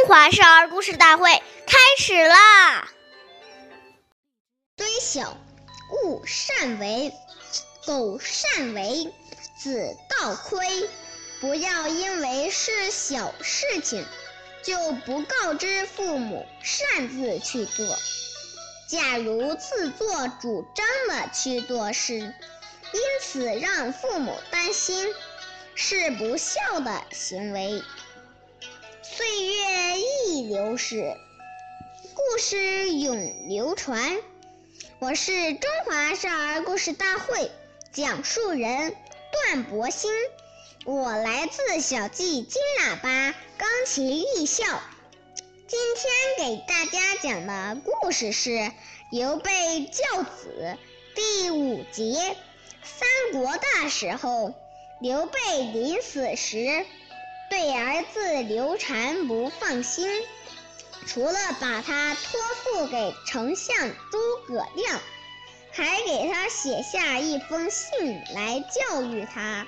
[0.00, 1.30] 中华少儿故事大会
[1.66, 2.88] 开始啦！
[4.78, 5.36] 虽小，
[5.92, 7.12] 勿擅为；
[7.84, 9.12] 苟擅为，
[9.58, 10.88] 子道亏。
[11.42, 14.06] 不要因为是小事情，
[14.62, 17.86] 就不告知父母，擅自去做。
[18.88, 25.12] 假如自作主张的去做事，因此让父母担心，
[25.74, 27.82] 是不孝的行为。
[29.12, 31.16] 岁月易流逝，
[32.14, 34.16] 故事永流传。
[35.00, 37.50] 我是中华少儿故事大会
[37.92, 38.94] 讲述人
[39.32, 40.08] 段博鑫。
[40.84, 44.64] 我来自小季金喇叭钢琴艺校，
[45.66, 48.70] 今天给大家讲的故事是
[49.10, 50.78] 刘备教子
[51.16, 52.16] 第五集。
[52.84, 54.54] 三国的时候，
[55.00, 56.86] 刘备临死时
[57.50, 60.08] 对儿子刘禅不放心，
[61.06, 63.76] 除了把他托付给丞相
[64.12, 65.00] 诸葛亮，
[65.72, 69.66] 还给他写下一封信来教育他。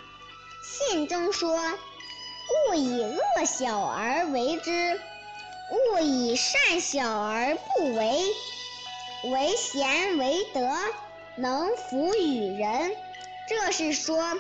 [0.65, 1.59] 信中说
[2.71, 5.01] ：“勿以恶小而为之，
[5.73, 8.23] 勿以善小而不为。
[9.25, 10.71] 为贤为德，
[11.35, 12.95] 能服与人。”
[13.49, 14.39] 这是说，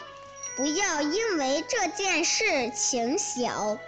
[0.56, 3.78] 不要因为这件事情小，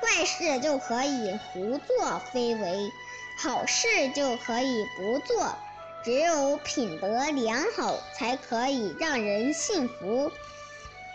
[0.00, 2.90] 坏事就可以胡作非为，
[3.38, 5.56] 好事就可以不做。
[6.04, 10.30] 只有品德良好，才可以让人信服。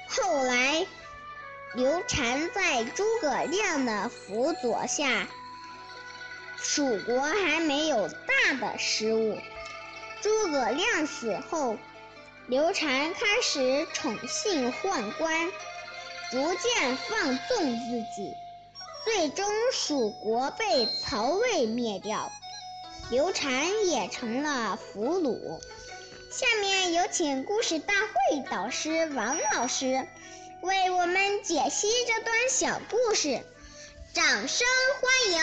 [0.08, 0.88] 后来，
[1.76, 5.28] 刘禅在诸葛亮的辅佐下，
[6.58, 9.38] 蜀国还没有大的失误。
[10.22, 11.78] 诸葛亮死后，
[12.50, 15.52] 刘禅开始宠信宦官，
[16.32, 18.34] 逐渐放纵自己，
[19.06, 22.32] 最终蜀国被曹魏灭掉，
[23.12, 25.62] 刘禅也成了俘虏。
[26.32, 30.08] 下面有请故事大会导师王老师
[30.64, 33.46] 为我们解析这段小故事，
[34.12, 34.68] 掌声
[35.00, 35.42] 欢迎！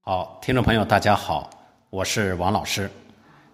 [0.00, 1.48] 好，听众朋友，大家好，
[1.94, 2.88] 我是王老师。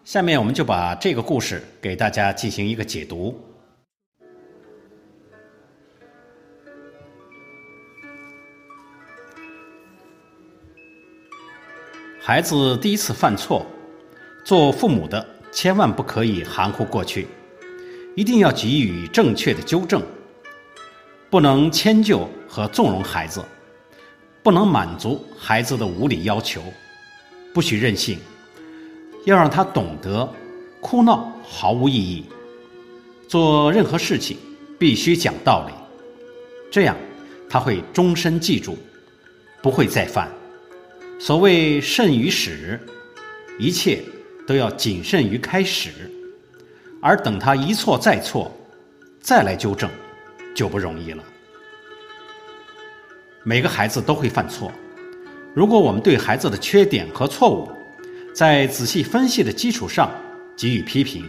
[0.04, 3.36] 下面我们就把这个故事给大家进行一个解读。
[12.20, 13.66] 孩子第一次犯错，
[14.44, 17.26] 做父母的千万不可以含糊过去，
[18.14, 20.00] 一定要给予正确的纠正，
[21.28, 23.44] 不能迁就和纵容孩子，
[24.44, 26.62] 不能满足孩子的无理要求，
[27.52, 28.18] 不许任性，
[29.24, 30.32] 要让他懂得
[30.80, 32.24] 哭闹毫无意义，
[33.26, 34.36] 做任何事情
[34.78, 35.72] 必须讲道理，
[36.70, 36.96] 这样
[37.48, 38.78] 他会终身记住，
[39.60, 40.30] 不会再犯。
[41.18, 42.78] 所谓慎于始，
[43.58, 44.02] 一切
[44.46, 45.90] 都要谨慎于开始，
[47.02, 48.52] 而等他一错再错，
[49.20, 49.90] 再来纠正，
[50.54, 51.24] 就不容易了。
[53.42, 54.70] 每个孩子都会犯错，
[55.58, 57.68] 如果我们对孩子的缺点和错误，
[58.32, 60.08] 在仔细分析的基础上
[60.56, 61.28] 给予批评，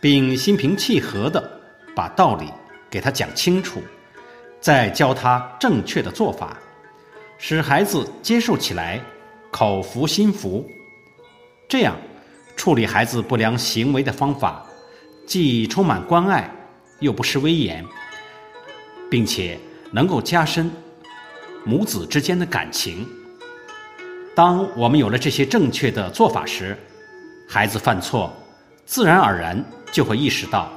[0.00, 1.60] 并心平气和地
[1.92, 2.46] 把道理
[2.88, 3.82] 给他讲清楚，
[4.60, 6.56] 再教他正确的做法。
[7.36, 9.02] 使孩子接受起来，
[9.50, 10.64] 口服心服，
[11.68, 11.96] 这样
[12.54, 14.64] 处理孩子不良行为的方法，
[15.26, 16.48] 既充满关爱，
[17.00, 17.84] 又不失威严，
[19.10, 19.58] 并且
[19.90, 20.70] 能够加深
[21.66, 23.06] 母子之间的感情。
[24.34, 26.78] 当我们有了这些正确的做法时，
[27.48, 28.32] 孩子犯错，
[28.86, 29.62] 自然而然
[29.92, 30.72] 就会意识到，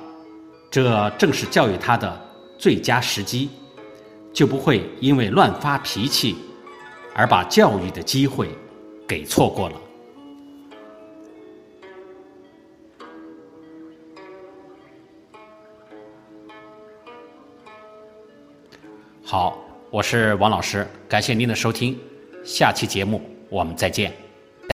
[0.69, 2.19] 这正是教育他的
[2.57, 3.50] 最佳时机，
[4.33, 6.35] 就不会因为乱发脾气。
[7.16, 8.47] 而把教育的机会
[9.06, 9.75] 给错过了。
[19.25, 19.59] 好，
[19.91, 21.97] 我是王老师，感谢您的收听，
[22.44, 23.19] 下期节目
[23.50, 24.13] 我们再见。